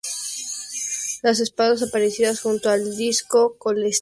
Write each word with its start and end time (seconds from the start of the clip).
Las 1.21 1.39
espadas 1.41 1.83
aparecidas 1.83 2.41
junto 2.41 2.71
al 2.71 2.97
disco 2.97 3.39
celeste 3.39 3.39
son 3.39 3.49
de 3.49 3.53
una 3.53 3.53
gran 3.53 3.75
calidad. 3.83 3.99